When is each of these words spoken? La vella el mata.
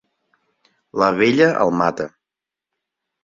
La 1.01 1.09
vella 1.19 1.49
el 1.65 1.73
mata. 1.81 2.09